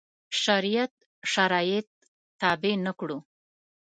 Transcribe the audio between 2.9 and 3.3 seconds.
کړو.